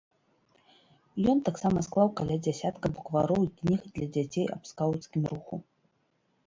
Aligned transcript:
Ён 1.33 1.37
таксама 1.49 1.83
склаў 1.87 2.09
каля 2.21 2.37
дзясятка 2.47 2.91
буквароў 2.97 3.41
і 3.49 3.53
кніг 3.61 3.81
для 3.95 4.07
дзяцей 4.19 4.45
аб 4.57 4.61
скауцкім 4.73 5.23
руху. 5.37 5.55